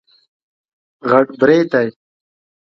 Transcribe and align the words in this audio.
غټ 1.09 1.27
برېتی 1.39 1.87